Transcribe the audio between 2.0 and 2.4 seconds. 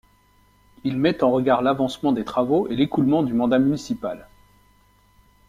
des